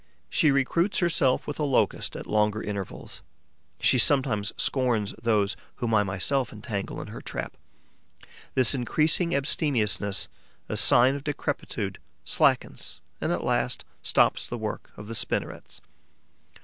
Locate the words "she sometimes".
3.79-4.51